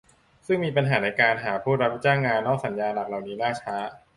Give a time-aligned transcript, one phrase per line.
[0.47, 3.75] ซึ่งมีปัญหาในการหาผู้รับจ้างงานนอกสัญญาหลักเหล่านี้ล่าช้า